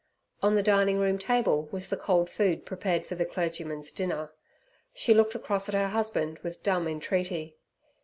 [0.41, 4.33] On the dining room table was the cold food prepared for the clergyman's dinner.
[4.95, 7.57] She looked across at her husband with dumb entreaty.